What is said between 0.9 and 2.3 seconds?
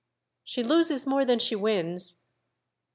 more than she wins."